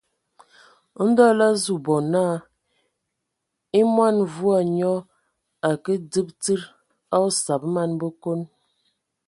[1.07, 2.33] Ndɔ lə azu bɔ naa
[3.77, 4.93] e mɔn mvua nyɔ
[5.67, 6.61] a ke dzib tsid
[7.15, 8.41] a osab man Bəkon.